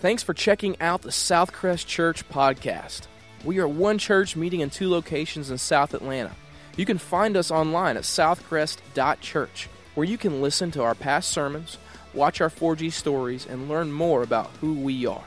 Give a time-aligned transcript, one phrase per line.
[0.00, 3.08] Thanks for checking out the Southcrest Church podcast.
[3.44, 6.30] We are one church meeting in two locations in South Atlanta.
[6.76, 11.78] You can find us online at southcrest.church, where you can listen to our past sermons,
[12.14, 15.24] watch our 4G stories, and learn more about who we are.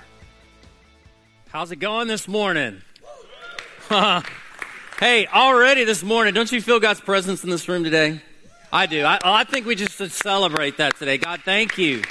[1.49, 2.81] How's it going this morning?
[3.89, 8.21] hey, already this morning, don't you feel God's presence in this room today?
[8.71, 9.03] I do.
[9.03, 11.17] I, I think we just should celebrate that today.
[11.17, 12.03] God, thank you.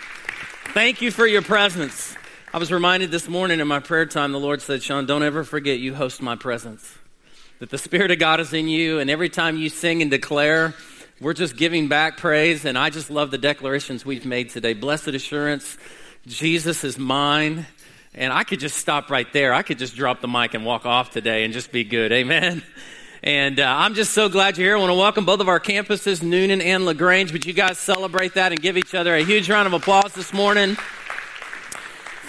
[0.75, 2.10] Thank you for your presence.
[2.53, 5.45] I was reminded this morning in my prayer time, the Lord said, Sean, don't ever
[5.45, 6.99] forget you host my presence.
[7.61, 10.75] That the Spirit of God is in you, and every time you sing and declare,
[11.21, 12.65] we're just giving back praise.
[12.65, 14.75] And I just love the declarations we've made today.
[14.75, 15.79] Blessed assurance,
[16.27, 17.67] Jesus is mine.
[18.15, 19.55] And I could just stop right there.
[19.55, 22.11] I could just drop the mic and walk off today and just be good.
[22.11, 22.65] Amen.
[23.23, 24.77] And uh, I'm just so glad you're here.
[24.77, 27.33] I want to welcome both of our campuses, Newnan and LaGrange.
[27.33, 30.33] Would you guys celebrate that and give each other a huge round of applause this
[30.33, 30.77] morning?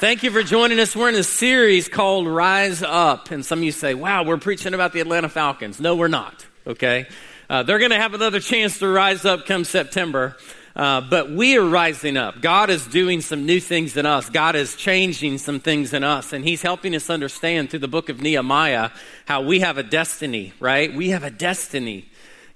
[0.02, 0.96] Thank you for joining us.
[0.96, 3.30] We're in a series called Rise Up.
[3.30, 5.80] And some of you say, wow, we're preaching about the Atlanta Falcons.
[5.80, 6.44] No, we're not.
[6.66, 7.06] Okay.
[7.48, 10.36] Uh, they're going to have another chance to rise up come September.
[10.76, 12.42] Uh, but we are rising up.
[12.42, 14.28] God is doing some new things in us.
[14.28, 16.34] God is changing some things in us.
[16.34, 18.90] And He's helping us understand through the book of Nehemiah
[19.26, 20.92] how we have a destiny, right?
[20.92, 22.10] We have a destiny.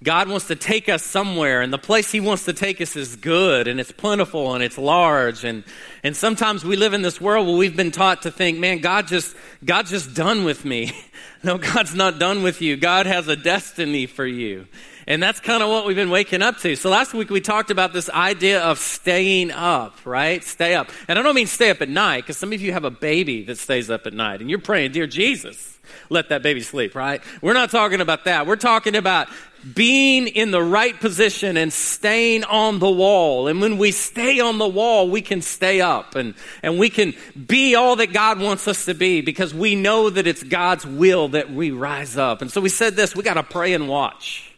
[0.03, 3.15] God wants to take us somewhere, and the place He wants to take us is
[3.15, 5.43] good, and it's plentiful, and it's large.
[5.43, 5.63] And,
[6.03, 9.07] and sometimes we live in this world where we've been taught to think, man, God
[9.07, 10.91] just, God's just done with me.
[11.43, 12.75] no, God's not done with you.
[12.75, 14.67] God has a destiny for you.
[15.07, 16.75] And that's kind of what we've been waking up to.
[16.75, 20.43] So last week we talked about this idea of staying up, right?
[20.43, 20.89] Stay up.
[21.07, 23.43] And I don't mean stay up at night, because some of you have a baby
[23.43, 25.74] that stays up at night, and you're praying, Dear Jesus,
[26.09, 27.21] let that baby sleep, right?
[27.41, 28.47] We're not talking about that.
[28.47, 29.27] We're talking about
[29.73, 33.47] being in the right position and staying on the wall.
[33.47, 37.15] And when we stay on the wall, we can stay up and, and we can
[37.47, 41.29] be all that God wants us to be because we know that it's God's will
[41.29, 42.41] that we rise up.
[42.41, 44.53] And so we said this, we got to pray and watch.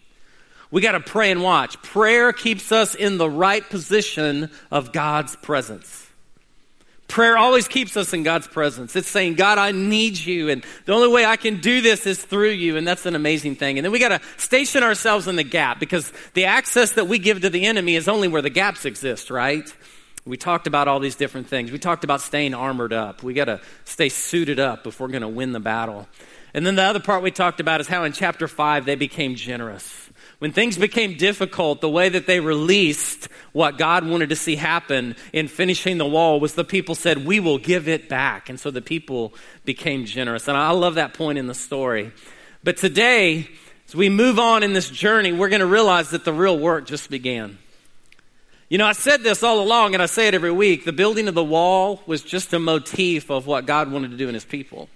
[0.71, 1.81] We got to pray and watch.
[1.81, 6.06] Prayer keeps us in the right position of God's presence.
[7.07, 8.95] Prayer always keeps us in God's presence.
[8.95, 10.49] It's saying, God, I need you.
[10.49, 12.75] And the only way I can do this is through you.
[12.75, 13.77] And that's an amazing thing.
[13.77, 17.17] And then we got to station ourselves in the gap because the access that we
[17.17, 19.73] give to the enemy is only where the gaps exist, right?
[20.25, 21.71] We talked about all these different things.
[21.71, 23.23] We talked about staying armored up.
[23.23, 26.09] We got to stay suited up if we're going to win the battle.
[26.53, 29.35] And then the other part we talked about is how in chapter 5 they became
[29.35, 30.06] generous.
[30.39, 35.15] When things became difficult, the way that they released what God wanted to see happen
[35.33, 38.47] in finishing the wall was the people said, We will give it back.
[38.49, 39.33] And so the people
[39.65, 40.47] became generous.
[40.47, 42.11] And I love that point in the story.
[42.63, 43.49] But today,
[43.87, 46.85] as we move on in this journey, we're going to realize that the real work
[46.85, 47.57] just began.
[48.69, 50.83] You know, I said this all along, and I say it every week.
[50.83, 54.27] The building of the wall was just a motif of what God wanted to do
[54.27, 54.89] in his people.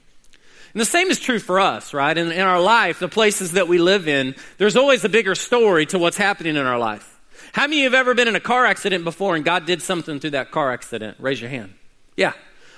[0.73, 2.17] And the same is true for us, right?
[2.17, 5.85] In, in our life, the places that we live in, there's always a bigger story
[5.87, 7.19] to what's happening in our life.
[7.53, 9.81] How many of you have ever been in a car accident before and God did
[9.81, 11.17] something through that car accident?
[11.19, 11.73] Raise your hand.
[12.15, 12.33] Yeah.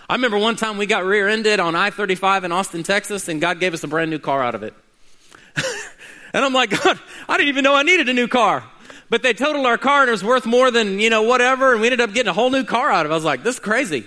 [0.09, 3.39] I remember one time we got rear ended on I 35 in Austin, Texas, and
[3.39, 4.73] God gave us a brand new car out of it.
[6.33, 6.99] and I'm like, God,
[7.29, 8.63] I didn't even know I needed a new car.
[9.09, 11.81] But they totaled our car and it was worth more than, you know, whatever, and
[11.81, 13.13] we ended up getting a whole new car out of it.
[13.13, 14.05] I was like, this is crazy.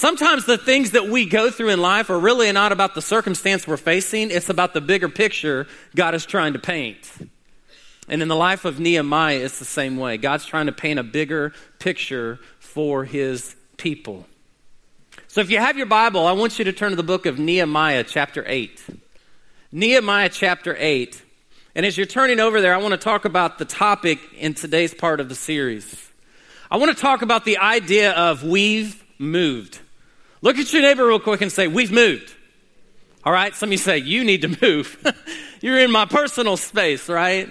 [0.00, 3.66] Sometimes the things that we go through in life are really not about the circumstance
[3.66, 7.06] we're facing, it's about the bigger picture God is trying to paint.
[8.08, 10.16] And in the life of Nehemiah, it's the same way.
[10.16, 14.26] God's trying to paint a bigger picture for his people.
[15.28, 17.38] So if you have your Bible, I want you to turn to the book of
[17.38, 18.82] Nehemiah, chapter 8.
[19.70, 21.22] Nehemiah, chapter 8.
[21.74, 24.94] And as you're turning over there, I want to talk about the topic in today's
[24.94, 26.10] part of the series.
[26.70, 29.80] I want to talk about the idea of we've moved.
[30.42, 32.34] Look at your neighbor real quick and say, We've moved.
[33.24, 33.54] All right?
[33.54, 34.96] Some of you say, You need to move.
[35.60, 37.48] You're in my personal space, right?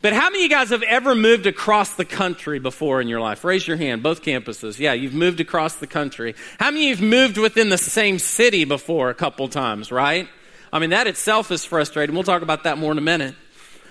[0.00, 3.20] But how many of you guys have ever moved across the country before in your
[3.20, 3.44] life?
[3.44, 4.80] Raise your hand, both campuses.
[4.80, 6.34] Yeah, you've moved across the country.
[6.58, 10.28] How many of you have moved within the same city before a couple times, right?
[10.72, 12.16] I mean, that itself is frustrating.
[12.16, 13.36] We'll talk about that more in a minute.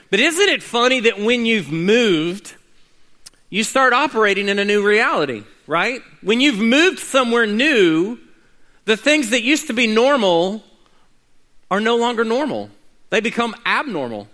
[0.09, 2.56] But isn't it funny that when you've moved,
[3.50, 5.45] you start operating in a new reality?
[5.71, 6.01] right?
[6.21, 8.19] When you've moved somewhere new,
[8.91, 10.61] the things that used to be normal
[11.69, 12.69] are no longer normal.
[13.09, 14.27] They become abnormal.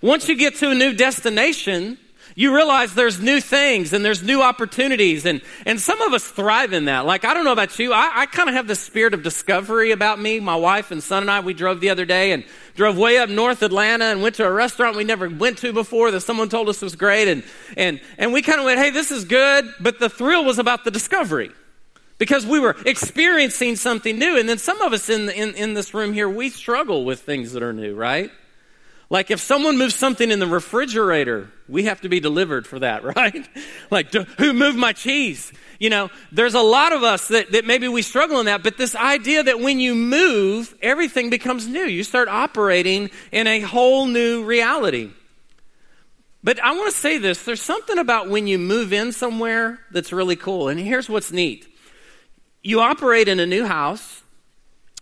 [0.00, 1.98] Once you get to a new destination,
[2.36, 5.26] you realize there's new things and there's new opportunities.
[5.26, 7.06] And, and some of us thrive in that.
[7.06, 7.92] Like i don't know about you.
[7.92, 10.38] I, I kind of have the spirit of discovery about me.
[10.38, 12.44] My wife and son and i we drove the other day and
[12.76, 16.12] drove way up north atlanta and went to a restaurant we never went to before
[16.12, 17.26] that someone told us was great.
[17.26, 17.42] And,
[17.76, 19.74] and, and we kind of went hey this is good.
[19.80, 21.50] But the thrill was about the discovery
[22.18, 24.38] because we were experiencing something new.
[24.38, 27.20] And then some of us in, the, in, in this room here, we struggle with
[27.20, 28.30] things that are new, right?
[29.10, 33.04] Like if someone moves something in the refrigerator, we have to be delivered for that,
[33.16, 33.46] right?
[33.90, 35.52] like, who moved my cheese?
[35.78, 38.78] You know, there's a lot of us that, that maybe we struggle in that, but
[38.78, 41.84] this idea that when you move, everything becomes new.
[41.84, 45.10] You start operating in a whole new reality.
[46.42, 50.12] But I want to say this there's something about when you move in somewhere that's
[50.12, 50.68] really cool.
[50.68, 51.66] And here's what's neat
[52.64, 54.22] you operate in a new house,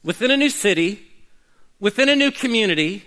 [0.05, 1.01] within a new city,
[1.81, 3.05] within a new community.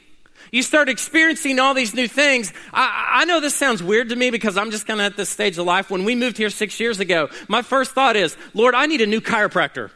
[0.51, 2.53] You start experiencing all these new things.
[2.73, 5.29] I, I know this sounds weird to me because I'm just kind of at this
[5.29, 5.89] stage of life.
[5.89, 9.05] When we moved here six years ago, my first thought is, Lord, I need a
[9.05, 9.91] new chiropractor.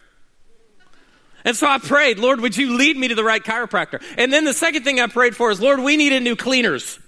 [1.46, 4.04] And so I prayed, Lord, would you lead me to the right chiropractor?
[4.18, 7.00] And then the second thing I prayed for is, Lord, we needed new cleaners.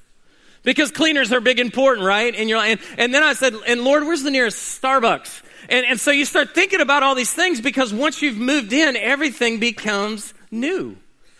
[0.64, 2.34] Because cleaners are big important, right?
[2.34, 5.42] And you're and, and then I said, and Lord, where's the nearest Starbucks?
[5.72, 8.98] And, and so you start thinking about all these things because once you've moved in,
[8.98, 10.98] everything becomes new.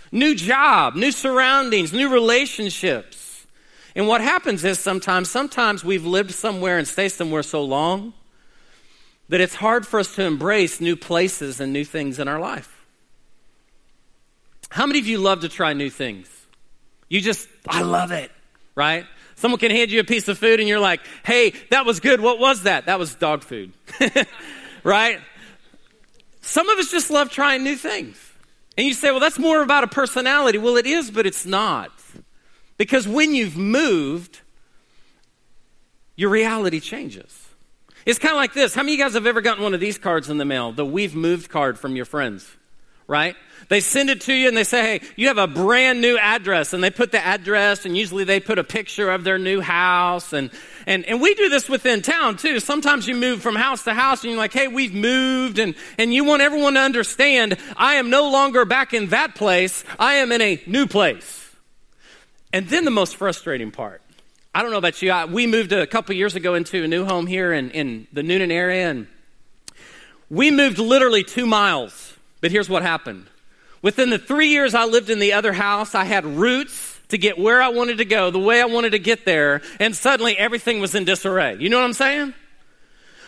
[0.10, 3.46] New job, new surroundings, new relationships.
[3.94, 8.14] And what happens is sometimes, sometimes we've lived somewhere and stayed somewhere so long
[9.28, 12.86] that it's hard for us to embrace new places and new things in our life.
[14.70, 16.30] How many of you love to try new things?
[17.10, 18.32] You just, I love it
[18.76, 19.06] right?
[19.42, 22.22] Someone can hand you a piece of food and you're like, hey, that was good.
[22.22, 22.86] What was that?
[22.86, 23.74] That was dog food,
[24.84, 25.20] right?
[26.42, 28.18] Some of us just love trying new things.
[28.78, 30.60] And you say, well, that's more about a personality.
[30.60, 31.92] Well, it is, but it's not.
[32.78, 34.42] Because when you've moved,
[36.16, 37.50] your reality changes.
[38.06, 38.76] It's kind of like this.
[38.76, 40.72] How many of you guys have ever gotten one of these cards in the mail?
[40.72, 42.48] The We've Moved card from your friends,
[43.12, 43.36] right?
[43.68, 46.72] They send it to you and they say, hey, you have a brand new address.
[46.72, 50.34] And they put the address and usually they put a picture of their new house.
[50.34, 50.50] And,
[50.88, 52.60] and, and we do this within town too.
[52.62, 55.60] Sometimes you move from house to house and you're like, hey, we've moved.
[55.60, 59.84] And, and you want everyone to understand, I am no longer back in that place.
[60.00, 61.50] I am in a new place.
[62.54, 64.02] And then the most frustrating part.
[64.56, 65.12] I don't know about you.
[65.12, 68.22] I, we moved a couple years ago into a new home here in, in the
[68.22, 68.90] Newnan area.
[68.90, 69.08] And
[70.30, 72.18] we moved literally two miles.
[72.42, 73.28] But here's what happened
[73.82, 77.38] Within the three years I lived in the other house, I had routes to get
[77.38, 80.80] where I wanted to go, the way I wanted to get there, and suddenly everything
[80.80, 81.58] was in disarray.
[81.60, 82.34] You know what I'm saying?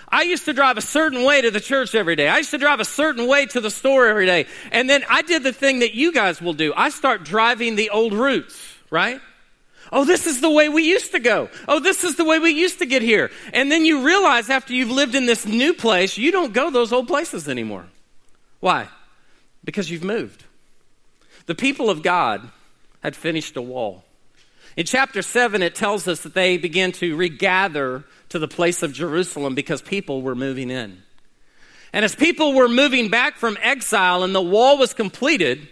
[0.07, 2.27] I used to drive a certain way to the church every day.
[2.27, 4.45] I used to drive a certain way to the store every day.
[4.71, 6.71] And then I did the thing that you guys will do.
[6.77, 9.19] I start driving the old routes, right?
[9.91, 11.49] Oh, this is the way we used to go.
[11.67, 13.31] Oh, this is the way we used to get here.
[13.53, 16.93] And then you realize after you've lived in this new place, you don't go those
[16.93, 17.87] old places anymore.
[18.59, 18.89] Why?
[19.63, 20.43] Because you've moved.
[21.45, 22.49] The people of God
[23.01, 24.03] had finished a wall.
[24.75, 28.93] In chapter 7, it tells us that they began to regather to the place of
[28.93, 31.03] Jerusalem because people were moving in.
[31.91, 35.67] And as people were moving back from exile and the wall was completed,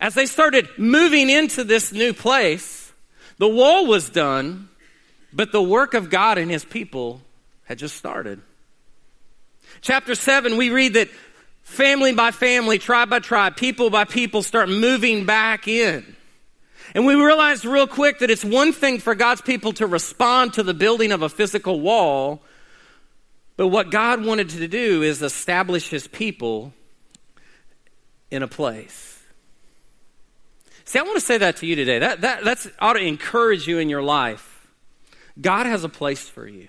[0.00, 2.92] as they started moving into this new place,
[3.38, 4.68] the wall was done,
[5.32, 7.20] but the work of God and his people
[7.64, 8.40] had just started.
[9.80, 11.08] Chapter 7, we read that
[11.72, 16.16] family by family, tribe by tribe, people by people start moving back in.
[16.94, 20.62] And we realize real quick that it's one thing for God's people to respond to
[20.62, 22.42] the building of a physical wall,
[23.56, 26.72] but what God wanted to do is establish his people
[28.30, 29.20] in a place.
[30.84, 32.00] See, I want to say that to you today.
[32.00, 34.68] That, that that's, ought to encourage you in your life.
[35.40, 36.68] God has a place for you.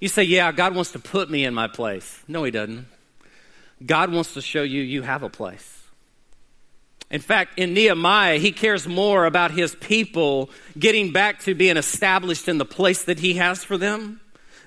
[0.00, 2.20] You say, Yeah, God wants to put me in my place.
[2.28, 2.86] No, He doesn't.
[3.86, 5.82] God wants to show you you have a place.
[7.10, 10.48] In fact, in Nehemiah, he cares more about his people
[10.78, 14.20] getting back to being established in the place that he has for them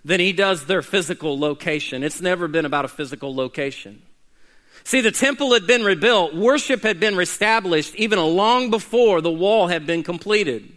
[0.03, 2.03] than he does their physical location.
[2.03, 4.03] It's never been about a physical location.
[4.83, 9.65] See, the temple had been rebuilt, worship had been reestablished even long before the wall
[9.65, 10.71] had been completed.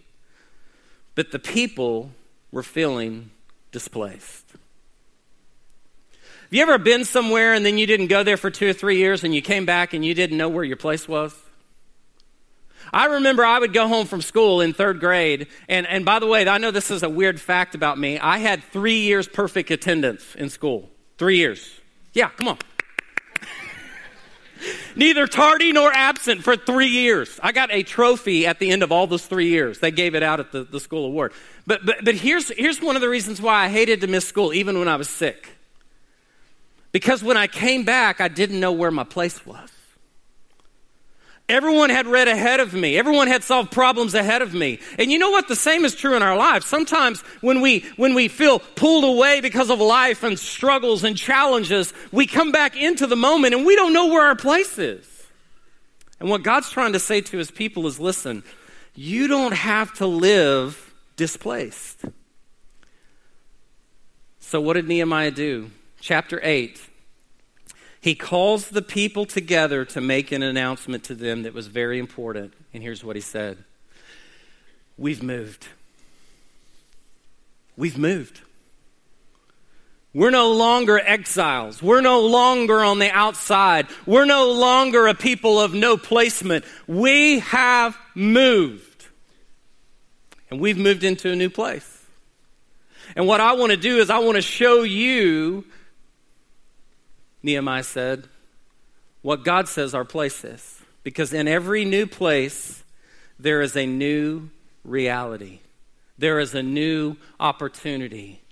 [1.14, 2.12] But the people
[2.50, 3.30] were feeling
[3.70, 4.47] displaced.
[6.48, 8.96] Have you ever been somewhere and then you didn't go there for two or three
[8.96, 11.38] years and you came back and you didn't know where your place was?
[12.90, 16.26] I remember I would go home from school in third grade, and, and by the
[16.26, 18.18] way, I know this is a weird fact about me.
[18.18, 20.88] I had three years perfect attendance in school.
[21.18, 21.80] Three years.
[22.14, 22.58] Yeah, come on.
[24.96, 27.38] Neither tardy nor absent for three years.
[27.42, 29.80] I got a trophy at the end of all those three years.
[29.80, 31.34] They gave it out at the, the school award.
[31.66, 34.54] But, but, but here's, here's one of the reasons why I hated to miss school,
[34.54, 35.57] even when I was sick.
[36.92, 39.70] Because when I came back, I didn't know where my place was.
[41.48, 42.98] Everyone had read ahead of me.
[42.98, 44.80] Everyone had solved problems ahead of me.
[44.98, 45.48] And you know what?
[45.48, 46.66] The same is true in our lives.
[46.66, 51.94] Sometimes when we, when we feel pulled away because of life and struggles and challenges,
[52.12, 55.06] we come back into the moment and we don't know where our place is.
[56.20, 58.42] And what God's trying to say to his people is listen,
[58.94, 62.04] you don't have to live displaced.
[64.40, 65.70] So, what did Nehemiah do?
[66.00, 66.80] Chapter 8
[68.00, 72.54] he calls the people together to make an announcement to them that was very important.
[72.72, 73.58] And here's what he said
[74.96, 75.68] We've moved.
[77.76, 78.40] We've moved.
[80.14, 81.82] We're no longer exiles.
[81.82, 83.86] We're no longer on the outside.
[84.06, 86.64] We're no longer a people of no placement.
[86.86, 89.06] We have moved.
[90.50, 92.06] And we've moved into a new place.
[93.14, 95.64] And what I want to do is I want to show you
[97.48, 98.28] Nehemiah said,
[99.22, 100.82] what God says our place is.
[101.02, 102.84] Because in every new place,
[103.38, 104.50] there is a new
[104.84, 105.60] reality,
[106.18, 108.42] there is a new opportunity,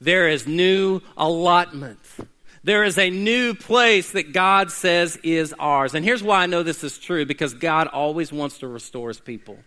[0.00, 2.00] there is new allotment.
[2.64, 5.94] There is a new place that God says is ours.
[5.94, 9.20] And here's why I know this is true because God always wants to restore his
[9.20, 9.58] people.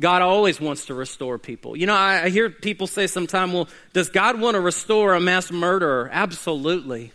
[0.00, 1.76] God always wants to restore people.
[1.76, 5.20] You know, I, I hear people say sometimes, well, does God want to restore a
[5.20, 6.08] mass murderer?
[6.12, 7.12] Absolutely.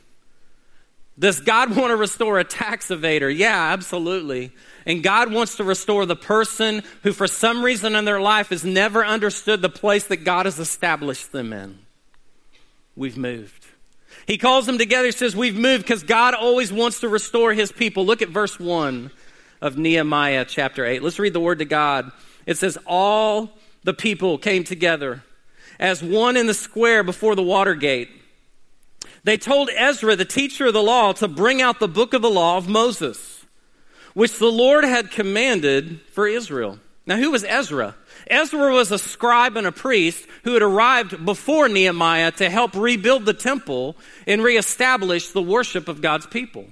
[1.17, 3.35] Does God want to restore a tax evader?
[3.35, 4.51] Yeah, absolutely.
[4.85, 8.63] And God wants to restore the person who, for some reason in their life, has
[8.63, 11.79] never understood the place that God has established them in.
[12.95, 13.65] We've moved.
[14.27, 17.71] He calls them together, he says, We've moved because God always wants to restore his
[17.71, 18.05] people.
[18.05, 19.11] Look at verse 1
[19.61, 21.01] of Nehemiah chapter 8.
[21.01, 22.11] Let's read the word to God.
[22.45, 23.49] It says, All
[23.83, 25.23] the people came together
[25.79, 28.09] as one in the square before the water gate.
[29.23, 32.29] They told Ezra, the teacher of the law, to bring out the book of the
[32.29, 33.45] law of Moses,
[34.13, 36.79] which the Lord had commanded for Israel.
[37.07, 37.95] Now, who was Ezra?
[38.27, 43.25] Ezra was a scribe and a priest who had arrived before Nehemiah to help rebuild
[43.25, 46.65] the temple and reestablish the worship of God's people.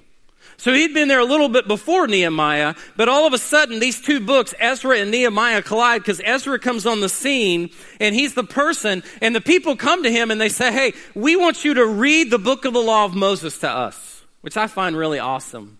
[0.64, 4.00] So he'd been there a little bit before Nehemiah, but all of a sudden these
[4.00, 7.68] two books, Ezra and Nehemiah, collide because Ezra comes on the scene
[8.00, 11.36] and he's the person, and the people come to him and they say, Hey, we
[11.36, 14.66] want you to read the book of the law of Moses to us, which I
[14.66, 15.76] find really awesome.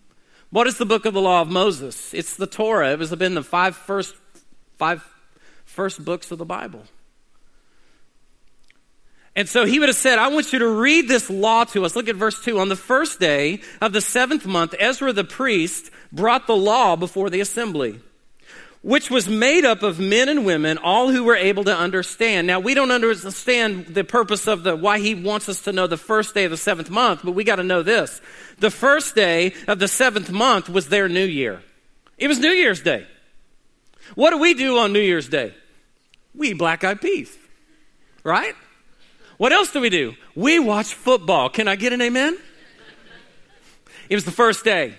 [0.51, 2.13] What is the book of the law of Moses?
[2.13, 2.93] It's the Torah.
[2.93, 4.15] It was been the five first,
[4.77, 5.03] five
[5.65, 6.83] first books of the Bible.
[9.37, 11.97] And so he would have said, I want you to read this law to us.
[11.97, 12.59] Look at verse 2.
[12.61, 17.31] On the first day of the seventh month, Ezra the priest brought the law before
[17.31, 18.01] the assembly,
[18.83, 22.47] which was made up of men and women, all who were able to understand.
[22.47, 25.97] Now, we don't understand the purpose of the, why he wants us to know the
[25.97, 28.21] first day of the seventh month, but we got to know this.
[28.61, 31.61] The first day of the seventh month was their new year.
[32.19, 33.05] It was New Year's Day.
[34.15, 35.55] What do we do on New Year's Day?
[36.37, 37.37] We black eyed peas,
[38.23, 38.55] right?
[39.37, 40.15] What else do we do?
[40.35, 41.49] We watch football.
[41.49, 42.39] Can I get an amen?
[44.09, 44.95] It was the first day.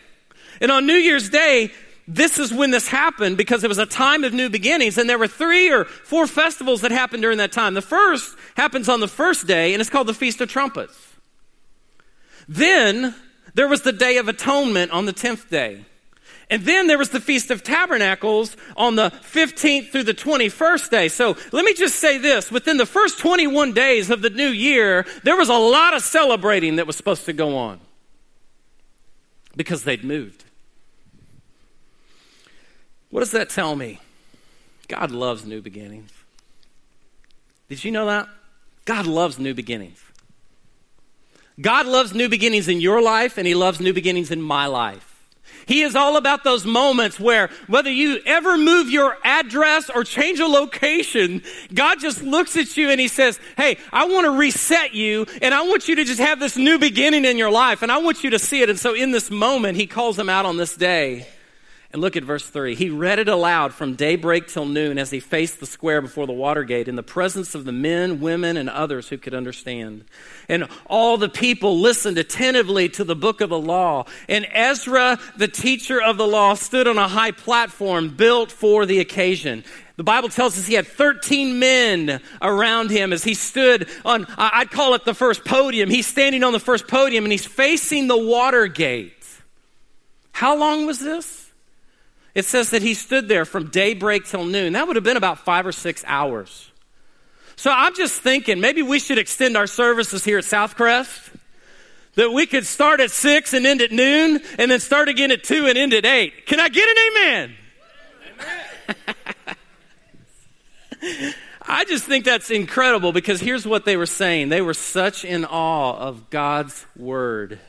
[0.61, 1.71] And on New Year's Day,
[2.07, 4.97] this is when this happened because it was a time of new beginnings.
[4.97, 7.73] And there were three or four festivals that happened during that time.
[7.73, 10.97] The first happens on the first day, and it's called the Feast of Trumpets.
[12.47, 13.15] Then
[13.53, 15.85] there was the Day of Atonement on the 10th day.
[16.49, 21.07] And then there was the Feast of Tabernacles on the 15th through the 21st day.
[21.07, 22.51] So let me just say this.
[22.51, 26.75] Within the first 21 days of the new year, there was a lot of celebrating
[26.75, 27.79] that was supposed to go on
[29.55, 30.43] because they'd moved.
[33.09, 33.99] What does that tell me?
[34.87, 36.11] God loves new beginnings.
[37.69, 38.27] Did you know that?
[38.85, 39.99] God loves new beginnings.
[41.59, 45.14] God loves new beginnings in your life, and He loves new beginnings in my life.
[45.65, 50.39] He is all about those moments where whether you ever move your address or change
[50.39, 51.41] a location,
[51.73, 55.53] God just looks at you and he says, Hey, I want to reset you and
[55.53, 58.23] I want you to just have this new beginning in your life and I want
[58.23, 58.69] you to see it.
[58.69, 61.27] And so in this moment, he calls them out on this day
[61.95, 62.75] and look at verse 3.
[62.75, 66.33] He read it aloud from daybreak till noon as he faced the square before the
[66.33, 70.03] water gate in the presence of the men, women, and others who could understand.
[70.49, 74.07] And all the people listened attentively to the book of the law.
[74.27, 78.99] And Ezra, the teacher of the law, stood on a high platform built for the
[78.99, 79.63] occasion.
[79.95, 84.69] The Bible tells us he had 13 men around him as he stood on, I'd
[84.69, 85.89] call it the first podium.
[85.89, 89.13] He's standing on the first podium and he's facing the water gate.
[90.33, 91.44] How long was this?
[92.35, 94.73] It says that he stood there from daybreak till noon.
[94.73, 96.71] That would have been about five or six hours.
[97.55, 101.33] So I'm just thinking maybe we should extend our services here at Southcrest
[102.15, 105.43] that we could start at six and end at noon, and then start again at
[105.43, 106.45] two and end at eight.
[106.45, 107.55] Can I get an amen?
[111.01, 111.33] amen.
[111.67, 114.49] I just think that's incredible because here's what they were saying.
[114.49, 117.59] They were such in awe of God's word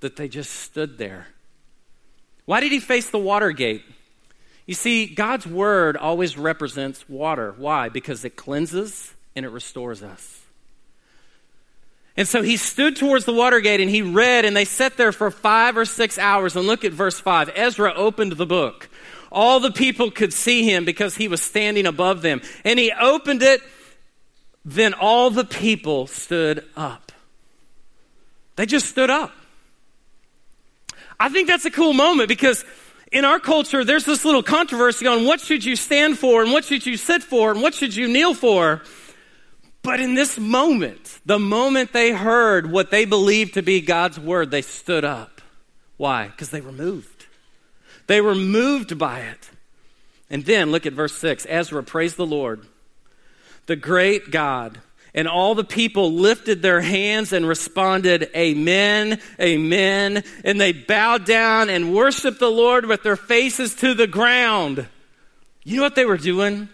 [0.00, 1.28] that they just stood there.
[2.46, 3.82] Why did he face the water gate?
[4.66, 7.54] You see, God's word always represents water.
[7.56, 7.88] Why?
[7.88, 10.40] Because it cleanses and it restores us.
[12.16, 15.10] And so he stood towards the water gate and he read, and they sat there
[15.10, 16.54] for five or six hours.
[16.54, 17.50] And look at verse five.
[17.54, 18.88] Ezra opened the book.
[19.32, 22.40] All the people could see him because he was standing above them.
[22.64, 23.60] And he opened it.
[24.64, 27.10] Then all the people stood up.
[28.56, 29.32] They just stood up.
[31.18, 32.64] I think that's a cool moment because
[33.12, 36.64] in our culture, there's this little controversy on what should you stand for and what
[36.64, 38.82] should you sit for and what should you kneel for.
[39.82, 44.50] But in this moment, the moment they heard what they believed to be God's word,
[44.50, 45.40] they stood up.
[45.96, 46.28] Why?
[46.28, 47.26] Because they were moved.
[48.06, 49.50] They were moved by it.
[50.30, 52.66] And then look at verse 6 Ezra praised the Lord,
[53.66, 54.80] the great God
[55.14, 60.24] and all the people lifted their hands and responded, Amen, Amen.
[60.44, 64.88] And they bowed down and worshiped the Lord with their faces to the ground.
[65.62, 66.68] You know what they were doing?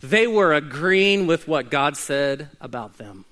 [0.00, 3.24] They were agreeing with what God said about them.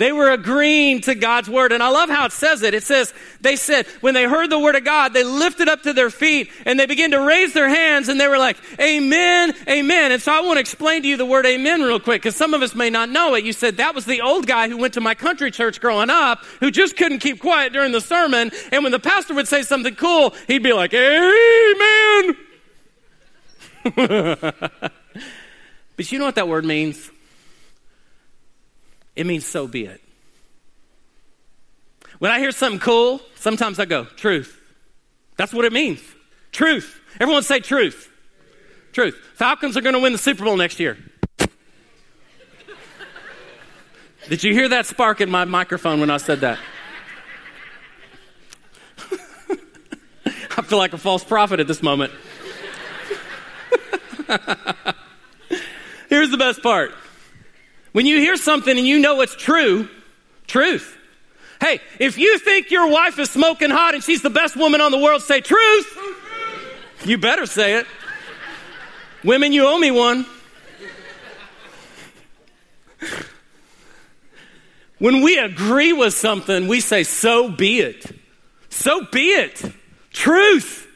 [0.00, 1.72] They were agreeing to God's word.
[1.72, 2.72] And I love how it says it.
[2.72, 5.92] It says, they said, when they heard the word of God, they lifted up to
[5.92, 10.10] their feet and they began to raise their hands and they were like, Amen, Amen.
[10.10, 12.54] And so I want to explain to you the word Amen real quick because some
[12.54, 13.44] of us may not know it.
[13.44, 16.46] You said, that was the old guy who went to my country church growing up
[16.60, 18.52] who just couldn't keep quiet during the sermon.
[18.72, 22.36] And when the pastor would say something cool, he'd be like, Amen.
[25.94, 27.10] but you know what that word means?
[29.16, 30.00] It means so be it.
[32.18, 34.60] When I hear something cool, sometimes I go, truth.
[35.36, 36.00] That's what it means.
[36.52, 37.00] Truth.
[37.18, 38.10] Everyone say truth.
[38.92, 39.16] Truth.
[39.34, 40.98] Falcons are going to win the Super Bowl next year.
[44.28, 46.58] Did you hear that spark in my microphone when I said that?
[50.56, 52.12] I feel like a false prophet at this moment.
[56.08, 56.92] Here's the best part
[57.92, 59.88] when you hear something and you know it's true,
[60.46, 60.96] truth.
[61.60, 64.90] Hey, if you think your wife is smoking hot and she's the best woman on
[64.92, 65.98] the world, say truth.
[67.04, 67.86] You better say it.
[69.24, 70.24] Women, you owe me one.
[74.98, 78.04] When we agree with something, we say, so be it.
[78.68, 79.62] So be it.
[80.12, 80.86] Truth.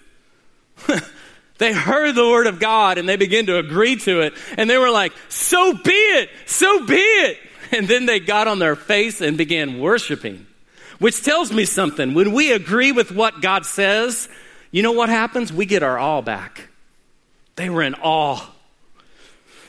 [1.59, 4.35] They heard the word of God and they began to agree to it.
[4.59, 7.39] And they were like, so be it, so be it.
[7.71, 10.47] And then they got on their face and began worshiping,
[10.99, 12.15] which tells me something.
[12.15, 14.29] When we agree with what God says,
[14.71, 15.53] you know what happens?
[15.53, 16.69] We get our all back.
[17.57, 18.45] They were in awe.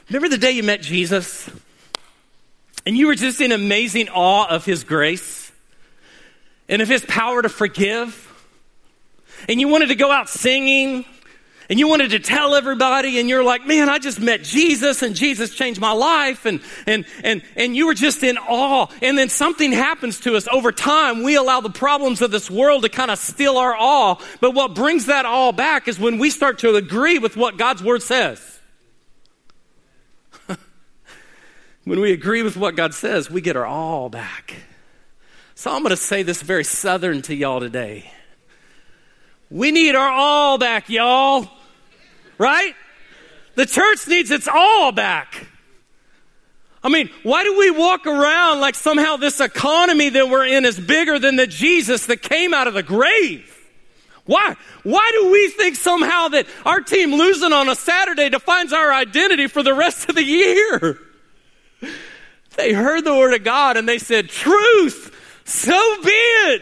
[0.09, 1.49] Remember the day you met Jesus?
[2.85, 5.51] And you were just in amazing awe of his grace
[6.67, 8.21] and of his power to forgive.
[9.47, 11.05] And you wanted to go out singing
[11.69, 15.15] and you wanted to tell everybody and you're like man i just met jesus and
[15.15, 18.87] jesus changed my life and and and and you were just in awe.
[19.01, 21.23] And then something happens to us over time.
[21.23, 24.15] We allow the problems of this world to kind of steal our awe.
[24.41, 27.83] But what brings that awe back is when we start to agree with what god's
[27.83, 28.39] word says.
[31.83, 34.55] When we agree with what god says we get our all back.
[35.53, 38.11] So i'm going to say this very southern to y'all today
[39.49, 41.47] we need our all back, y'all.
[42.37, 42.73] Right?
[43.55, 45.47] The church needs its all back.
[46.83, 50.79] I mean, why do we walk around like somehow this economy that we're in is
[50.79, 53.51] bigger than the Jesus that came out of the grave?
[54.25, 54.55] Why?
[54.83, 59.47] Why do we think somehow that our team losing on a Saturday defines our identity
[59.47, 60.99] for the rest of the year?
[62.55, 66.61] They heard the word of God and they said, Truth, so be it.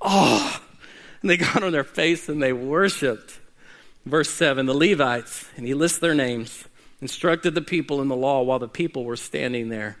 [0.00, 0.60] Oh,
[1.26, 3.40] and they got on their face and they worshiped.
[4.04, 6.64] Verse 7 the Levites, and he lists their names,
[7.00, 9.98] instructed the people in the law while the people were standing there.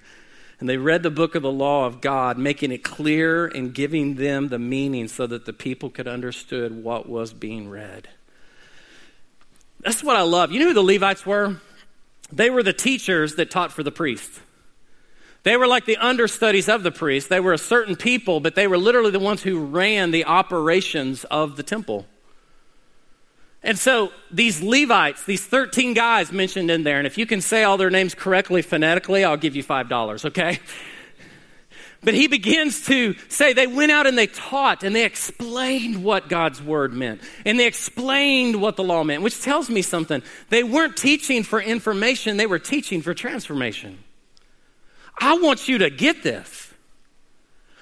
[0.60, 4.14] And they read the book of the law of God, making it clear and giving
[4.14, 8.08] them the meaning so that the people could understand what was being read.
[9.80, 10.52] That's what I love.
[10.52, 11.60] You know who the Levites were?
[12.32, 14.40] They were the teachers that taught for the priests.
[15.46, 17.28] They were like the understudies of the priests.
[17.28, 21.22] They were a certain people, but they were literally the ones who ran the operations
[21.22, 22.04] of the temple.
[23.62, 27.62] And so these Levites, these 13 guys mentioned in there, and if you can say
[27.62, 30.58] all their names correctly phonetically, I'll give you $5, okay?
[32.02, 36.28] But he begins to say they went out and they taught and they explained what
[36.28, 40.22] God's word meant and they explained what the law meant, which tells me something.
[40.50, 43.98] They weren't teaching for information, they were teaching for transformation.
[45.18, 46.72] I want you to get this.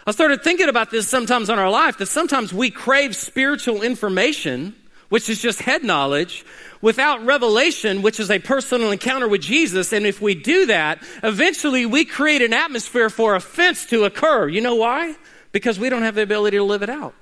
[0.06, 4.74] I started thinking about this sometimes in our life that sometimes we crave spiritual information,
[5.08, 6.44] which is just head knowledge,
[6.82, 9.92] without revelation, which is a personal encounter with Jesus.
[9.92, 14.48] And if we do that, eventually we create an atmosphere for offense to occur.
[14.48, 15.14] You know why?
[15.52, 17.14] Because we don't have the ability to live it out.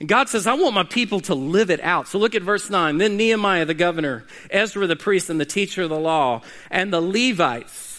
[0.00, 2.08] And God says, I want my people to live it out.
[2.08, 2.98] So look at verse 9.
[2.98, 7.00] Then Nehemiah the governor, Ezra the priest and the teacher of the law, and the
[7.00, 7.93] Levites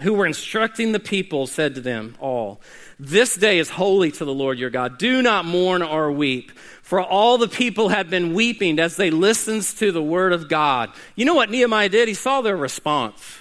[0.00, 2.60] who were instructing the people said to them all,
[2.98, 4.98] This day is holy to the Lord your God.
[4.98, 6.52] Do not mourn or weep.
[6.82, 10.90] For all the people had been weeping as they listened to the word of God.
[11.16, 12.08] You know what Nehemiah did?
[12.08, 13.40] He saw their response.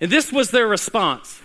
[0.00, 1.40] And this was their response.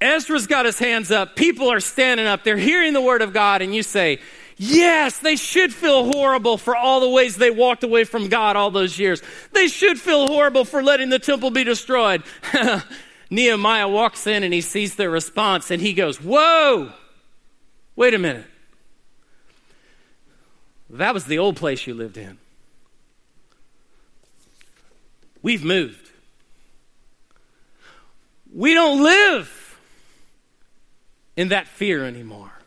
[0.00, 1.36] Ezra's got his hands up.
[1.36, 2.44] People are standing up.
[2.44, 3.62] They're hearing the word of God.
[3.62, 4.20] And you say,
[4.58, 8.72] Yes, they should feel horrible for all the ways they walked away from God all
[8.72, 9.22] those years.
[9.52, 12.24] They should feel horrible for letting the temple be destroyed.
[13.30, 16.92] Nehemiah walks in and he sees their response and he goes, Whoa!
[17.94, 18.46] Wait a minute.
[20.90, 22.38] That was the old place you lived in.
[25.40, 26.10] We've moved.
[28.52, 29.78] We don't live
[31.36, 32.57] in that fear anymore.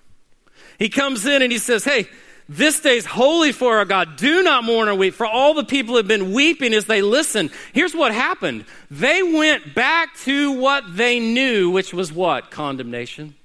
[0.82, 2.08] He comes in and he says, Hey,
[2.50, 4.16] this day is holy for our God.
[4.16, 7.52] Do not mourn or weep, for all the people have been weeping as they listen.
[7.72, 12.50] Here's what happened they went back to what they knew, which was what?
[12.50, 13.36] Condemnation.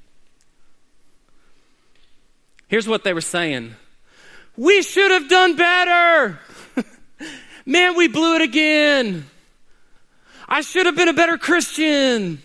[2.69, 3.77] Here's what they were saying
[4.57, 6.41] We should have done better.
[7.67, 9.27] Man, we blew it again.
[10.49, 12.41] I should have been a better Christian.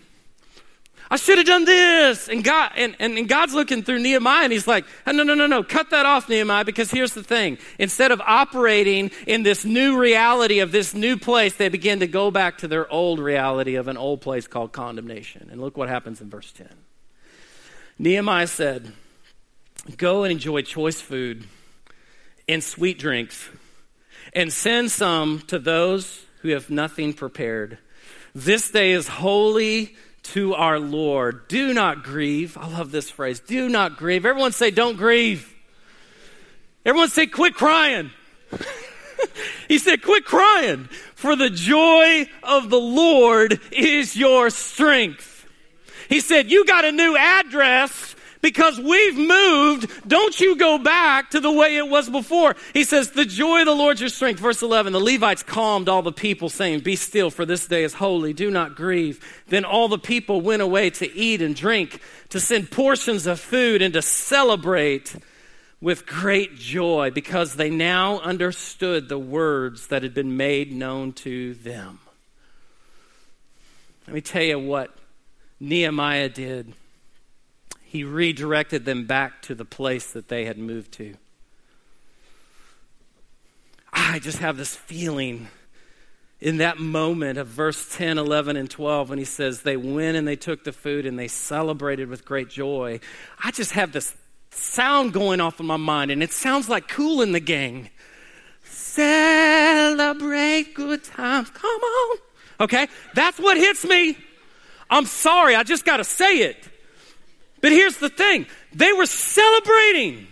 [1.12, 2.26] I should have done this.
[2.26, 5.34] And God and, and, and, God's looking through Nehemiah and he's like, ah, no, no,
[5.34, 7.58] no, no, cut that off, Nehemiah, because here's the thing.
[7.78, 12.30] Instead of operating in this new reality of this new place, they begin to go
[12.30, 15.50] back to their old reality of an old place called condemnation.
[15.52, 16.66] And look what happens in verse 10.
[17.98, 18.90] Nehemiah said,
[19.98, 21.44] Go and enjoy choice food
[22.48, 23.50] and sweet drinks,
[24.32, 27.76] and send some to those who have nothing prepared.
[28.34, 31.48] This day is holy to our Lord.
[31.48, 32.56] Do not grieve.
[32.56, 33.40] I love this phrase.
[33.40, 34.24] Do not grieve.
[34.24, 35.52] Everyone say, don't grieve.
[36.84, 38.10] Everyone say, quit crying.
[39.68, 45.46] he said, quit crying, for the joy of the Lord is your strength.
[46.08, 50.06] He said, you got a new address because we've moved.
[50.06, 52.56] Don't you go back to the way it was before.
[52.74, 54.40] He says, The joy of the Lord your strength.
[54.40, 57.94] Verse 11 The Levites calmed all the people, saying, Be still, for this day is
[57.94, 58.34] holy.
[58.34, 59.42] Do not grieve.
[59.46, 62.00] Then all the people went away to eat and drink,
[62.30, 65.16] to send portions of food, and to celebrate
[65.80, 71.54] with great joy because they now understood the words that had been made known to
[71.54, 71.98] them.
[74.06, 74.94] Let me tell you what
[75.60, 76.74] Nehemiah did
[77.92, 81.14] he redirected them back to the place that they had moved to.
[83.92, 85.48] I just have this feeling
[86.40, 90.26] in that moment of verse 10, 11, and 12 when he says, They went and
[90.26, 92.98] they took the food and they celebrated with great joy.
[93.44, 94.16] I just have this
[94.52, 97.90] sound going off in my mind, and it sounds like Kool & the Gang.
[98.64, 99.12] Celebrate
[100.72, 101.50] good times.
[101.50, 102.16] Come on.
[102.58, 102.88] Okay?
[103.14, 104.16] That's what hits me.
[104.88, 106.71] I'm sorry, I just got to say it.
[107.62, 108.44] But here's the thing
[108.74, 110.26] they were celebrating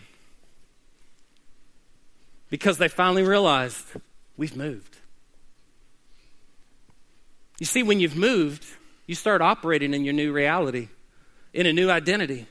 [2.50, 3.86] because they finally realized
[4.36, 4.98] we've moved.
[7.60, 8.66] You see, when you've moved,
[9.06, 10.88] you start operating in your new reality,
[11.54, 12.46] in a new identity.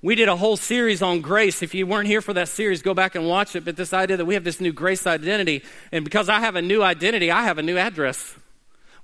[0.00, 1.60] We did a whole series on grace.
[1.60, 3.64] If you weren't here for that series, go back and watch it.
[3.64, 6.62] But this idea that we have this new grace identity, and because I have a
[6.62, 8.36] new identity, I have a new address.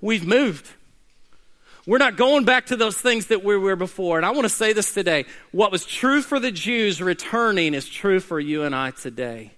[0.01, 0.71] We've moved.
[1.87, 4.17] We're not going back to those things that we were before.
[4.17, 5.27] And I want to say this today.
[5.53, 9.53] What was true for the Jews returning is true for you and I today.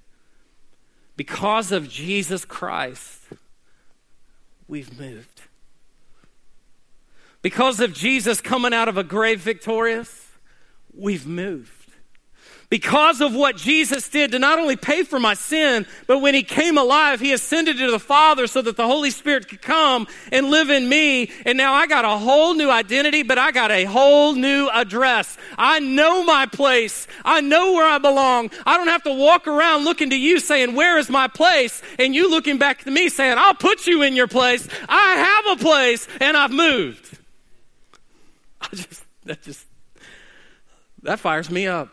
[1.17, 3.21] Because of Jesus Christ,
[4.67, 5.43] we've moved.
[7.43, 10.29] Because of Jesus coming out of a grave victorious,
[10.93, 11.76] we've moved.
[12.69, 16.43] Because of what Jesus did to not only pay for my sin, but when he
[16.43, 20.51] came alive, he ascended to the Father so that the Holy Spirit could come and
[20.51, 21.31] live in me.
[21.45, 25.37] And now I got a whole new identity, but I got a whole new address.
[25.57, 27.07] I know my place.
[27.25, 28.51] I know where I belong.
[28.65, 31.83] I don't have to walk around looking to you saying, Where is my place?
[31.99, 34.67] And you looking back to me saying, I'll put you in your place.
[34.89, 37.19] I have a place and I've moved.
[38.61, 39.67] I just, that just,
[41.03, 41.91] that fires me up.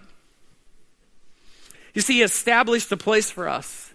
[1.93, 3.91] You see, He established a place for us.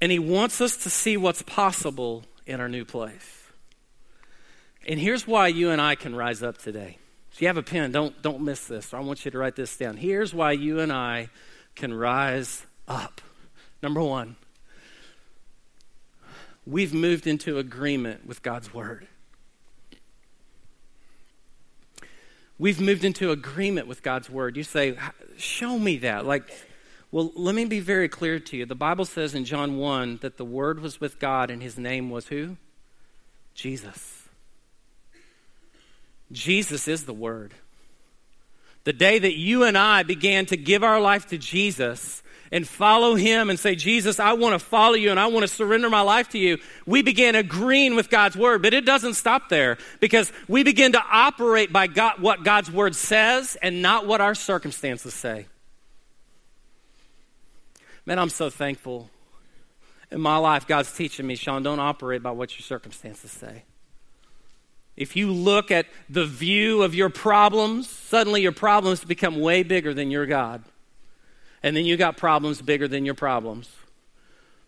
[0.00, 3.44] And He wants us to see what's possible in our new place.
[4.86, 6.98] And here's why you and I can rise up today.
[7.32, 8.92] If you have a pen, don't, don't miss this.
[8.92, 9.96] I want you to write this down.
[9.96, 11.28] Here's why you and I
[11.76, 13.20] can rise up.
[13.82, 14.36] Number one,
[16.66, 19.06] we've moved into agreement with God's Word.
[22.60, 24.54] We've moved into agreement with God's word.
[24.54, 24.94] You say,
[25.38, 26.26] Show me that.
[26.26, 26.42] Like,
[27.10, 28.66] well, let me be very clear to you.
[28.66, 32.10] The Bible says in John 1 that the word was with God and his name
[32.10, 32.58] was who?
[33.54, 34.28] Jesus.
[36.30, 37.54] Jesus is the word.
[38.84, 43.14] The day that you and I began to give our life to Jesus, and follow
[43.14, 46.00] him and say, Jesus, I want to follow you and I want to surrender my
[46.00, 48.62] life to you, we begin agreeing with God's word.
[48.62, 52.96] But it doesn't stop there because we begin to operate by God, what God's word
[52.96, 55.46] says and not what our circumstances say.
[58.04, 59.10] Man, I'm so thankful.
[60.10, 63.62] In my life, God's teaching me, Sean, don't operate by what your circumstances say.
[64.96, 69.94] If you look at the view of your problems, suddenly your problems become way bigger
[69.94, 70.64] than your God.
[71.62, 73.68] And then you got problems bigger than your problems.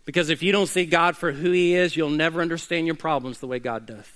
[0.05, 3.39] Because if you don't see God for who He is, you'll never understand your problems
[3.39, 4.11] the way God does.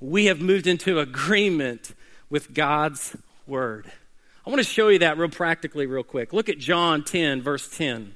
[0.00, 1.94] We have moved into agreement
[2.30, 3.90] with God's Word.
[4.46, 6.32] I want to show you that real practically, real quick.
[6.32, 8.14] Look at John 10, verse 10.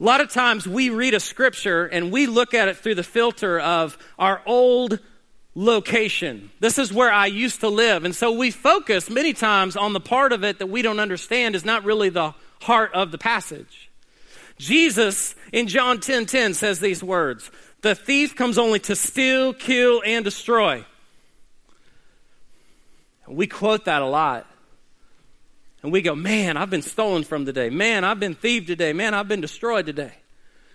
[0.00, 3.02] A lot of times we read a scripture and we look at it through the
[3.02, 4.98] filter of our old
[5.54, 6.50] location.
[6.60, 8.04] This is where I used to live.
[8.04, 11.54] And so we focus many times on the part of it that we don't understand
[11.54, 13.90] is not really the heart of the passage.
[14.58, 17.50] Jesus in John 10:10 10, 10 says these words,
[17.82, 20.84] "The thief comes only to steal, kill and destroy."
[23.26, 24.46] We quote that a lot.
[25.82, 27.70] And we go, "Man, I've been stolen from today.
[27.70, 28.92] Man, I've been thieved today.
[28.92, 30.14] Man, I've been destroyed today."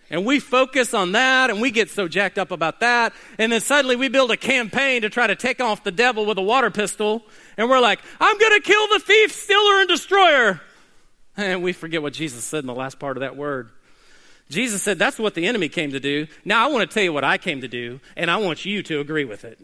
[0.09, 3.13] And we focus on that and we get so jacked up about that.
[3.37, 6.37] And then suddenly we build a campaign to try to take off the devil with
[6.37, 7.23] a water pistol.
[7.57, 10.61] And we're like, I'm going to kill the thief, stealer, and destroyer.
[11.37, 13.69] And we forget what Jesus said in the last part of that word.
[14.49, 16.27] Jesus said, That's what the enemy came to do.
[16.43, 18.81] Now I want to tell you what I came to do, and I want you
[18.83, 19.59] to agree with it.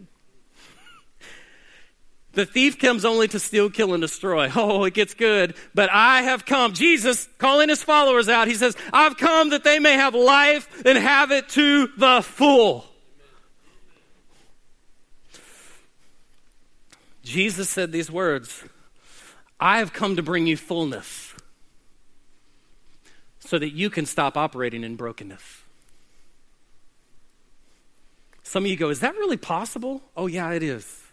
[2.35, 4.51] The thief comes only to steal, kill, and destroy.
[4.55, 5.55] Oh, it gets good.
[5.73, 6.73] But I have come.
[6.73, 8.47] Jesus calling his followers out.
[8.47, 12.85] He says, I've come that they may have life and have it to the full.
[17.23, 18.63] Jesus said these words
[19.59, 21.33] I have come to bring you fullness
[23.39, 25.63] so that you can stop operating in brokenness.
[28.43, 30.01] Some of you go, Is that really possible?
[30.17, 31.04] Oh, yeah, it is.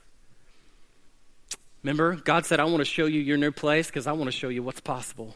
[1.82, 4.36] Remember, God said, I want to show you your new place because I want to
[4.36, 5.34] show you what's possible.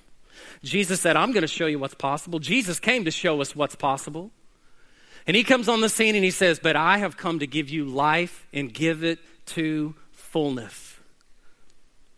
[0.62, 2.38] Jesus said, I'm going to show you what's possible.
[2.38, 4.30] Jesus came to show us what's possible.
[5.26, 7.68] And he comes on the scene and he says, But I have come to give
[7.68, 10.96] you life and give it to fullness.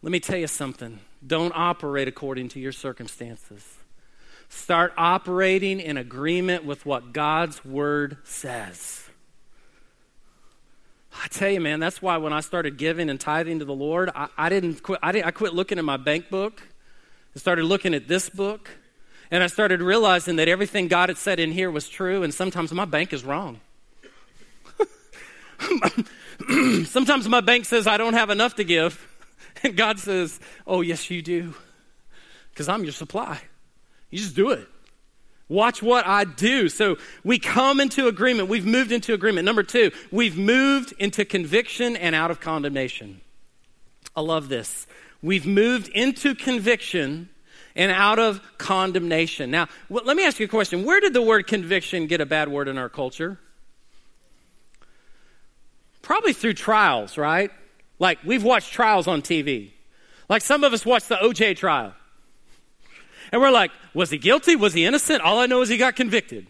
[0.03, 1.01] Let me tell you something.
[1.27, 3.65] Don't operate according to your circumstances.
[4.49, 9.08] Start operating in agreement with what God's word says.
[11.13, 14.11] I tell you, man, that's why when I started giving and tithing to the Lord,
[14.15, 15.01] I, I didn't quit.
[15.03, 16.63] I, didn't, I quit looking at my bank book.
[17.35, 18.69] I started looking at this book,
[19.31, 22.73] and I started realizing that everything God had said in here was true, and sometimes
[22.73, 23.61] my bank is wrong.
[26.85, 29.07] sometimes my bank says I don't have enough to give,
[29.63, 31.55] and God says, Oh, yes, you do,
[32.51, 33.41] because I'm your supply.
[34.11, 34.67] You just do it.
[35.49, 36.69] Watch what I do.
[36.69, 38.49] So we come into agreement.
[38.49, 39.47] We've moved into agreement.
[39.47, 43.21] Number two, we've moved into conviction and out of condemnation.
[44.15, 44.87] I love this.
[45.23, 47.31] We've moved into conviction
[47.75, 49.51] and out of condemnation.
[49.51, 50.85] Now, let me ask you a question.
[50.85, 53.39] Where did the word conviction get a bad word in our culture?
[56.03, 57.51] Probably through trials, right?
[57.99, 59.71] Like we've watched trials on TV.
[60.29, 61.95] Like some of us watched the OJ trial.
[63.33, 64.57] And we're like, was he guilty?
[64.57, 65.23] Was he innocent?
[65.23, 66.47] All I know is he got convicted.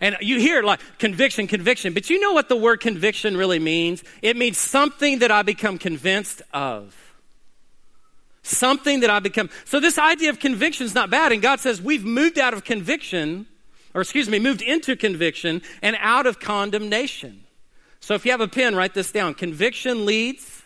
[0.00, 4.04] And you hear like conviction, conviction, but you know what the word conviction really means?
[4.20, 6.94] It means something that I become convinced of.
[8.42, 9.50] Something that I become.
[9.64, 11.32] So this idea of conviction is not bad.
[11.32, 13.46] And God says we've moved out of conviction,
[13.94, 17.42] or excuse me, moved into conviction and out of condemnation.
[18.00, 19.34] So if you have a pen, write this down.
[19.34, 20.62] Conviction leads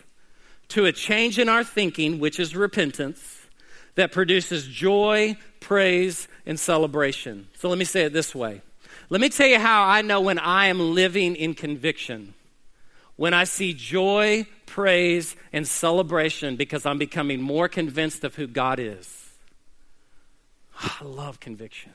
[0.67, 3.40] to a change in our thinking, which is repentance,
[3.95, 7.47] that produces joy, praise, and celebration.
[7.57, 8.61] So let me say it this way.
[9.09, 12.33] Let me tell you how I know when I am living in conviction.
[13.17, 18.79] When I see joy, praise, and celebration because I'm becoming more convinced of who God
[18.79, 19.33] is.
[20.77, 21.91] Ah, I love conviction.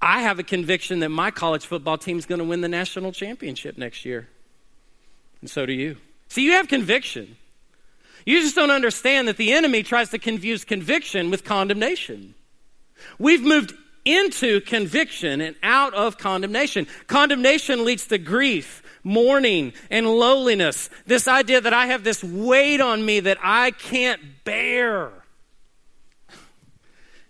[0.00, 3.12] I have a conviction that my college football team is going to win the national
[3.12, 4.28] championship next year.
[5.40, 5.96] And so do you.
[6.28, 7.36] See, you have conviction.
[8.24, 12.34] You just don't understand that the enemy tries to confuse conviction with condemnation.
[13.18, 16.86] We've moved into conviction and out of condemnation.
[17.06, 20.90] Condemnation leads to grief, mourning, and lowliness.
[21.06, 25.10] This idea that I have this weight on me that I can't bear.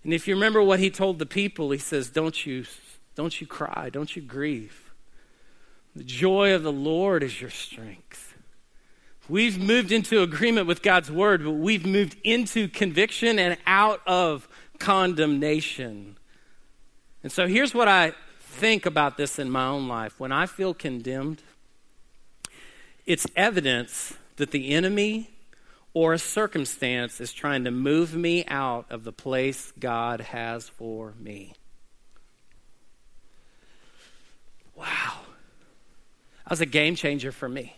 [0.04, 2.64] And if you remember what he told the people, he says, Don't you,
[3.14, 4.92] don't you cry, don't you grieve.
[5.94, 8.31] The joy of the Lord is your strength.
[9.28, 14.48] We've moved into agreement with God's word, but we've moved into conviction and out of
[14.78, 16.16] condemnation.
[17.22, 20.18] And so here's what I think about this in my own life.
[20.18, 21.42] When I feel condemned,
[23.06, 25.30] it's evidence that the enemy
[25.94, 31.14] or a circumstance is trying to move me out of the place God has for
[31.20, 31.54] me.
[34.74, 35.20] Wow.
[36.44, 37.76] That was a game changer for me.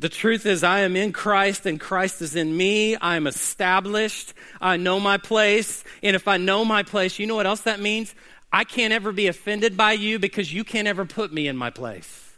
[0.00, 2.94] The truth is, I am in Christ and Christ is in me.
[2.96, 4.32] I am established.
[4.60, 5.82] I know my place.
[6.02, 8.14] And if I know my place, you know what else that means?
[8.52, 11.70] I can't ever be offended by you because you can't ever put me in my
[11.70, 12.32] place.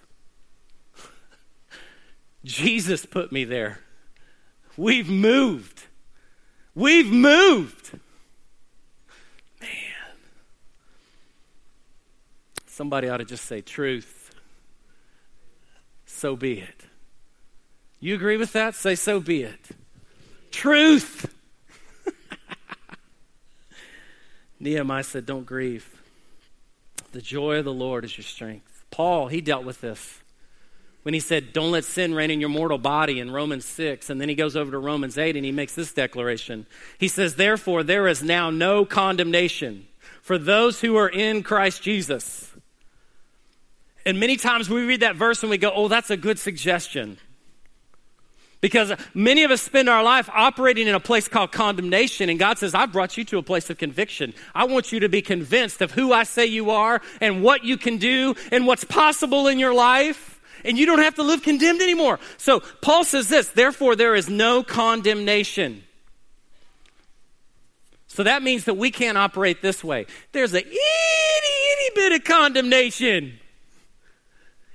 [2.45, 3.81] Jesus put me there.
[4.79, 5.83] We've moved.
[6.75, 7.93] We've moved.
[9.61, 9.71] Man.
[12.67, 14.31] Somebody ought to just say, truth.
[16.07, 16.90] So be it.
[18.01, 18.75] You agree with that?
[18.75, 19.61] Say, so be it.
[20.51, 21.33] Truth.
[24.61, 25.89] Nehemiah said, don't grieve.
[27.13, 28.85] The joy of the Lord is your strength.
[28.91, 30.21] Paul, he dealt with this
[31.03, 34.11] when he said, Don't let sin reign in your mortal body in Romans 6.
[34.11, 36.67] And then he goes over to Romans 8 and he makes this declaration.
[36.99, 39.87] He says, Therefore, there is now no condemnation
[40.23, 42.53] for those who are in Christ Jesus.
[44.05, 47.19] And many times we read that verse and we go, Oh, that's a good suggestion.
[48.61, 52.59] Because many of us spend our life operating in a place called condemnation, and God
[52.59, 54.35] says, I've brought you to a place of conviction.
[54.55, 57.79] I want you to be convinced of who I say you are and what you
[57.79, 61.81] can do and what's possible in your life and you don't have to live condemned
[61.81, 62.19] anymore.
[62.37, 65.85] So Paul says this, therefore there is no condemnation.
[68.09, 70.07] So that means that we can't operate this way.
[70.33, 73.39] There's a itty, itty bit of condemnation.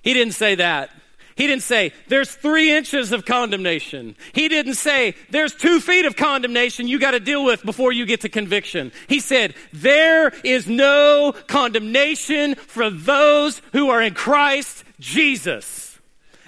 [0.02, 0.92] He didn't say that.
[1.36, 4.16] He didn't say, there's three inches of condemnation.
[4.32, 8.06] He didn't say, there's two feet of condemnation you got to deal with before you
[8.06, 8.94] get to conviction.
[9.08, 16.00] He said, there is no condemnation for those who are in Christ Jesus.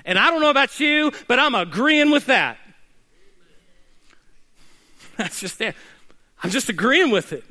[0.05, 2.57] And I don't know about you, but I'm agreeing with that.
[5.17, 5.75] That's just it.
[6.41, 7.43] I'm just agreeing with it.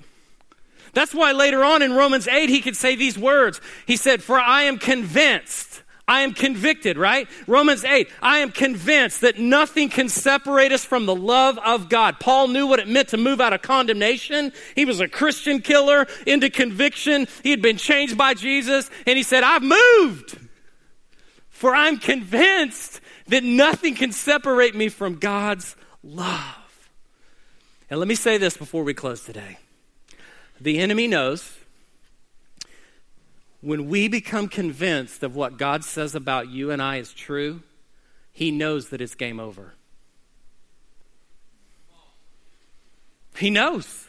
[0.94, 3.61] That's why later on in Romans 8, he could say these words.
[3.87, 7.29] He said, For I am convinced, I am convicted, right?
[7.49, 12.21] Romans 8, I am convinced that nothing can separate us from the love of God.
[12.21, 14.53] Paul knew what it meant to move out of condemnation.
[14.77, 17.27] He was a Christian killer into conviction.
[17.42, 20.38] He had been changed by Jesus, and he said, I've moved.
[21.49, 26.90] For I'm convinced that nothing can separate me from God's love.
[27.90, 29.59] And let me say this before we close today.
[30.61, 31.57] The enemy knows
[33.61, 37.62] when we become convinced of what God says about you and I is true,
[38.33, 39.75] he knows that it's game over.
[43.37, 44.07] He knows.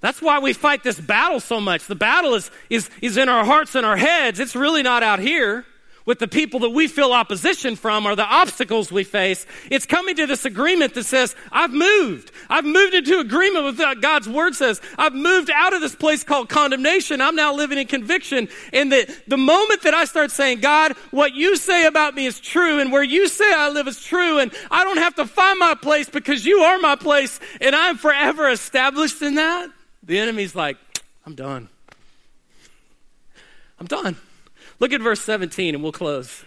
[0.00, 1.86] That's why we fight this battle so much.
[1.86, 4.38] The battle is, is, is in our hearts and our heads.
[4.40, 5.64] It's really not out here
[6.08, 9.44] with the people that we feel opposition from or the obstacles we face.
[9.70, 12.32] It's coming to this agreement that says, I've moved.
[12.48, 14.80] I've moved into agreement with what God's word says.
[14.96, 17.20] I've moved out of this place called condemnation.
[17.20, 18.48] I'm now living in conviction.
[18.72, 22.40] And the, the moment that I start saying, God, what you say about me is
[22.40, 25.58] true and where you say I live is true and I don't have to find
[25.58, 29.68] my place because you are my place and I'm forever established in that,
[30.02, 30.78] the enemy's like,
[31.26, 31.68] I'm done.
[33.78, 34.16] I'm done.
[34.80, 36.44] Look at verse 17 and we'll close.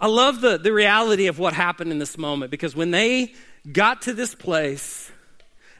[0.00, 3.34] I love the, the reality of what happened in this moment because when they
[3.72, 5.10] got to this place,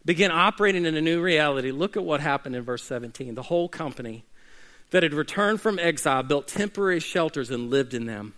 [0.07, 3.35] began operating in a new reality, look at what happened in verse 17.
[3.35, 4.25] The whole company
[4.91, 8.35] that had returned from exile built temporary shelters and lived in them.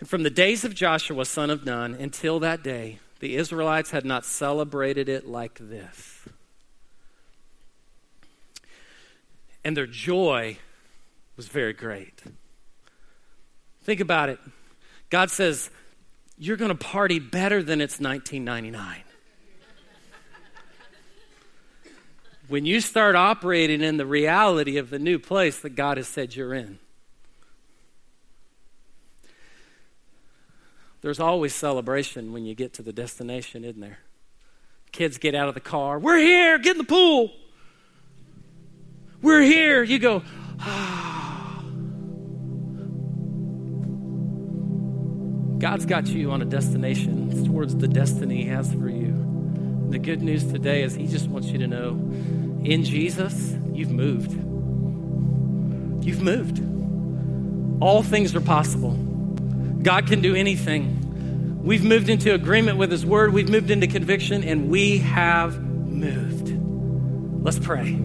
[0.00, 4.06] And from the days of Joshua, son of Nun, until that day, the Israelites had
[4.06, 6.26] not celebrated it like this.
[9.62, 10.56] And their joy
[11.36, 12.22] was very great.
[13.82, 14.38] Think about it.
[15.10, 15.70] God says,
[16.38, 19.02] You're going to party better than it's 1999.
[22.48, 26.36] when you start operating in the reality of the new place that God has said
[26.36, 26.78] you're in.
[31.00, 33.98] There's always celebration when you get to the destination, isn't there?
[34.92, 35.98] Kids get out of the car.
[35.98, 36.58] We're here.
[36.58, 37.32] Get in the pool.
[39.20, 39.82] We're here.
[39.82, 40.22] You go,
[40.60, 41.21] ah.
[45.62, 47.30] God's got you on a destination.
[47.30, 49.14] It's towards the destiny He has for you.
[49.90, 51.90] The good news today is He just wants you to know
[52.64, 54.32] in Jesus, you've moved.
[56.04, 56.60] You've moved.
[57.80, 58.94] All things are possible.
[59.84, 61.62] God can do anything.
[61.62, 66.58] We've moved into agreement with His Word, we've moved into conviction, and we have moved.
[67.44, 68.00] Let's pray.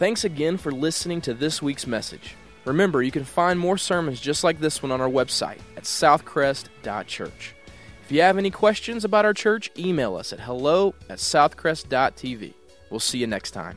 [0.00, 2.34] Thanks again for listening to this week's message.
[2.64, 7.54] Remember, you can find more sermons just like this one on our website at southcrest.church.
[8.02, 12.54] If you have any questions about our church, email us at hello at southcrest.tv.
[12.90, 13.76] We'll see you next time.